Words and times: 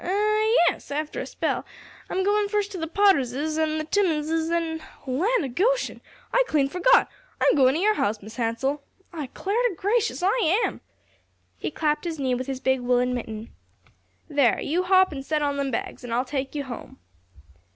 Eh, 0.03 0.53
yes, 0.67 0.89
after 0.89 1.19
a 1.19 1.27
spell. 1.27 1.63
I'm 2.09 2.23
goin' 2.23 2.49
first 2.49 2.71
to 2.71 2.79
the 2.79 2.87
Potterses, 2.87 3.59
an' 3.59 3.85
th' 3.85 3.91
Timmenses, 3.91 4.49
an' 4.49 4.79
Land 5.05 5.43
o' 5.45 5.47
Goshen, 5.47 6.01
I 6.33 6.43
clean 6.47 6.67
forgot, 6.69 7.07
I'm 7.39 7.55
goin' 7.55 7.75
to 7.75 7.79
your 7.79 7.93
house, 7.93 8.19
Mis' 8.19 8.37
Hansell, 8.37 8.81
I 9.13 9.27
clar 9.27 9.53
to 9.69 9.75
gracious, 9.75 10.23
I 10.23 10.37
am!" 10.65 10.81
He 11.55 11.69
clapped 11.69 12.05
his 12.05 12.17
knee 12.17 12.33
with 12.33 12.47
his 12.47 12.59
big 12.59 12.79
woollen 12.81 13.13
mitten. 13.13 13.51
"There, 14.27 14.59
you 14.59 14.85
hop 14.85 15.11
in 15.11 15.19
an' 15.19 15.23
set 15.23 15.43
on 15.43 15.57
them 15.57 15.69
bags, 15.69 16.03
an' 16.03 16.11
I'll 16.11 16.25
take 16.25 16.55
you 16.55 16.63
home." 16.63 16.97